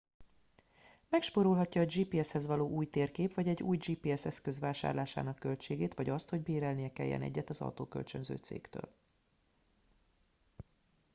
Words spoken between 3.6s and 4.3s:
új gps